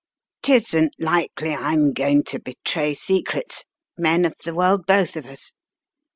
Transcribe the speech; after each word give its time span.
"'Tisn't 0.41 0.93
likely 0.97 1.51
I'm 1.53 1.91
going 1.93 2.23
to 2.23 2.39
betray 2.39 2.95
secrets— 2.95 3.65
men 3.99 4.25
of 4.25 4.33
the 4.43 4.55
world 4.55 4.87
both 4.87 5.15
of 5.15 5.27
us." 5.27 5.51